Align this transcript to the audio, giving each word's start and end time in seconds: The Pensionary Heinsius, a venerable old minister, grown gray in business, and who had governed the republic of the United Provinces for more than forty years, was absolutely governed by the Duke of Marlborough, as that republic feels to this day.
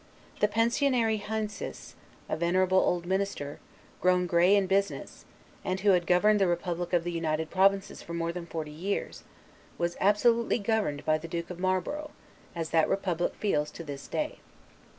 The 0.39 0.47
Pensionary 0.47 1.19
Heinsius, 1.21 1.93
a 2.27 2.35
venerable 2.35 2.79
old 2.79 3.05
minister, 3.05 3.59
grown 4.01 4.25
gray 4.25 4.55
in 4.55 4.65
business, 4.65 5.25
and 5.63 5.81
who 5.81 5.91
had 5.91 6.07
governed 6.07 6.41
the 6.41 6.47
republic 6.47 6.91
of 6.91 7.03
the 7.03 7.11
United 7.11 7.51
Provinces 7.51 8.01
for 8.01 8.15
more 8.15 8.31
than 8.31 8.47
forty 8.47 8.71
years, 8.71 9.23
was 9.77 9.97
absolutely 10.01 10.57
governed 10.57 11.05
by 11.05 11.19
the 11.19 11.27
Duke 11.27 11.51
of 11.51 11.59
Marlborough, 11.59 12.09
as 12.55 12.71
that 12.71 12.89
republic 12.89 13.35
feels 13.35 13.69
to 13.69 13.83
this 13.83 14.07
day. 14.07 14.39